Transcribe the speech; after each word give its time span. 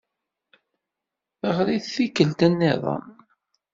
Ɣer-it 1.55 1.85
tikkelt 1.95 2.39
niḍen. 2.51 3.07